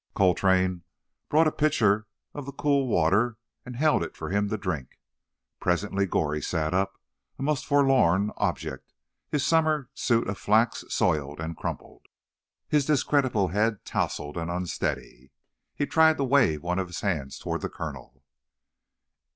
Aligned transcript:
Coltrane 0.15 0.81
brought 1.29 1.45
a 1.45 1.51
pitcher 1.51 2.07
of 2.33 2.47
the 2.47 2.51
cool 2.51 2.87
water, 2.87 3.37
and 3.67 3.75
held 3.75 4.01
it 4.01 4.17
for 4.17 4.31
him 4.31 4.49
to 4.49 4.57
drink. 4.57 4.97
Presently 5.59 6.07
Goree 6.07 6.41
sat 6.41 6.73
up—a 6.73 7.43
most 7.43 7.67
forlorn 7.67 8.31
object, 8.37 8.93
his 9.29 9.45
summer 9.45 9.91
suit 9.93 10.27
of 10.27 10.39
flax 10.39 10.83
soiled 10.89 11.39
and 11.39 11.55
crumpled, 11.55 12.07
his 12.67 12.83
discreditable 12.87 13.49
head 13.49 13.85
tousled 13.85 14.37
and 14.37 14.49
unsteady. 14.49 15.29
He 15.75 15.85
tried 15.85 16.17
to 16.17 16.23
wave 16.23 16.63
one 16.63 16.79
of 16.79 16.87
his 16.87 17.01
hands 17.01 17.37
toward 17.37 17.61
the 17.61 17.69
colonel. 17.69 18.23